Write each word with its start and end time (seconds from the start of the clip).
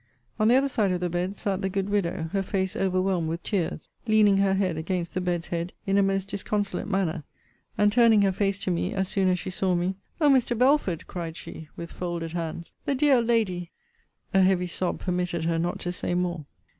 On 0.39 0.47
the 0.47 0.55
other 0.55 0.67
side 0.67 0.91
of 0.91 0.99
the 0.99 1.11
bed 1.11 1.37
sat 1.37 1.61
the 1.61 1.69
good 1.69 1.87
widow; 1.87 2.27
her 2.33 2.41
face 2.41 2.75
overwhelmed 2.75 3.29
with 3.29 3.43
tears, 3.43 3.87
leaning 4.07 4.37
her 4.37 4.55
head 4.55 4.75
against 4.75 5.13
the 5.13 5.21
bed's 5.21 5.49
head 5.49 5.73
in 5.85 5.95
a 5.95 6.01
most 6.01 6.27
disconsolate 6.29 6.87
manner; 6.87 7.23
and 7.77 7.91
turning 7.91 8.23
her 8.23 8.31
face 8.31 8.57
to 8.57 8.71
me, 8.71 8.95
as 8.95 9.07
soon 9.09 9.27
as 9.27 9.37
she 9.37 9.51
saw 9.51 9.75
me, 9.75 9.93
O 10.19 10.27
Mr. 10.27 10.57
Belford, 10.57 11.05
cried 11.05 11.37
she, 11.37 11.67
with 11.75 11.91
folded 11.91 12.31
hands 12.31 12.71
the 12.85 12.95
dear 12.95 13.21
lady 13.21 13.69
A 14.33 14.41
heavy 14.41 14.65
sob 14.65 14.99
permitted 14.99 15.43
her 15.43 15.59
not 15.59 15.77
to 15.81 15.91
say 15.91 16.15
more. 16.15 16.47